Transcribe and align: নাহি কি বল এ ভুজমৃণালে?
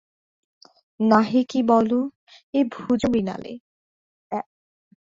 নাহি 0.99 1.41
কি 1.49 1.59
বল 1.69 1.89
এ 2.53 2.59
ভুজমৃণালে? 2.73 3.53